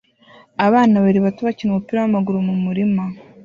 [0.65, 3.03] Abana babiri bato bakina umupira wamaguru mu murima